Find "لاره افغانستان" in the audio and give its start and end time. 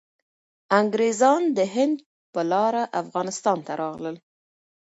2.51-3.57